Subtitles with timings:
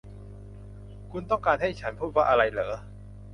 [1.11, 2.69] คุณต้องการให้ฉันพูดว่าอะไรหรอ